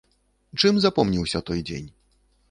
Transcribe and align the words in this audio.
Чым 0.61 0.79
запомніўся 0.85 1.41
той 1.49 1.61
дзень? 1.71 1.89